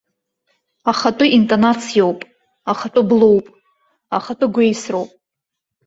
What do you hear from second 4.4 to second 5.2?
гәеисроуп.